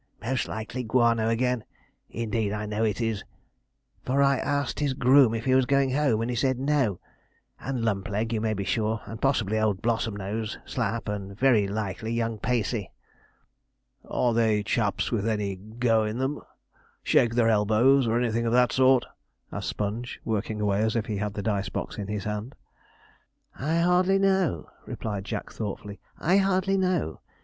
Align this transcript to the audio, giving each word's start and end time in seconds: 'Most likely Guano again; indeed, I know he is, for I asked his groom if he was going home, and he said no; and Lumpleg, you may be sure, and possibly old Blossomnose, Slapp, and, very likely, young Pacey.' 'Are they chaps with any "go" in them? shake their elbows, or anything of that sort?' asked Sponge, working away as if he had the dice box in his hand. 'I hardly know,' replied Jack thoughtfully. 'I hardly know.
'Most 0.19 0.47
likely 0.47 0.81
Guano 0.83 1.29
again; 1.29 1.63
indeed, 2.09 2.53
I 2.53 2.65
know 2.65 2.81
he 2.83 3.07
is, 3.07 3.23
for 4.03 4.23
I 4.23 4.37
asked 4.37 4.79
his 4.79 4.95
groom 4.95 5.35
if 5.35 5.45
he 5.45 5.53
was 5.53 5.67
going 5.67 5.91
home, 5.91 6.21
and 6.23 6.29
he 6.31 6.35
said 6.35 6.57
no; 6.57 6.99
and 7.59 7.85
Lumpleg, 7.85 8.33
you 8.33 8.41
may 8.41 8.55
be 8.55 8.63
sure, 8.63 9.01
and 9.05 9.21
possibly 9.21 9.59
old 9.59 9.79
Blossomnose, 9.83 10.57
Slapp, 10.65 11.07
and, 11.07 11.37
very 11.37 11.67
likely, 11.67 12.11
young 12.13 12.39
Pacey.' 12.39 12.89
'Are 14.03 14.33
they 14.33 14.63
chaps 14.63 15.11
with 15.11 15.27
any 15.29 15.55
"go" 15.57 16.03
in 16.03 16.17
them? 16.17 16.41
shake 17.03 17.35
their 17.35 17.49
elbows, 17.49 18.07
or 18.07 18.17
anything 18.17 18.47
of 18.47 18.53
that 18.53 18.71
sort?' 18.71 19.05
asked 19.51 19.69
Sponge, 19.69 20.19
working 20.25 20.59
away 20.59 20.81
as 20.81 20.95
if 20.95 21.05
he 21.05 21.17
had 21.17 21.35
the 21.35 21.43
dice 21.43 21.69
box 21.69 21.99
in 21.99 22.07
his 22.07 22.23
hand. 22.23 22.55
'I 23.59 23.77
hardly 23.81 24.17
know,' 24.17 24.67
replied 24.87 25.25
Jack 25.25 25.51
thoughtfully. 25.51 25.99
'I 26.17 26.37
hardly 26.37 26.77
know. 26.79 27.21